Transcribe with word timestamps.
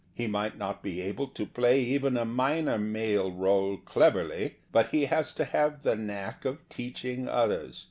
He 0.15 0.25
might 0.25 0.57
not 0.57 0.81
be 0.81 0.99
able 0.99 1.27
to 1.27 1.45
play 1.45 1.79
even 1.83 2.17
a 2.17 2.25
minor 2.25 2.79
male 2.79 3.31
role 3.31 3.77
cleverly,' 3.77 4.55
but 4.71 4.87
he 4.87 5.05
has 5.05 5.31
to 5.35 5.45
have 5.45 5.83
the 5.83 5.95
.knack 5.95 6.43
of 6.43 6.67
teaching 6.69 7.27
others. 7.27 7.79